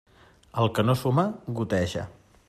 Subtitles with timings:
[0.61, 1.25] El que no suma,
[1.59, 2.07] goteja.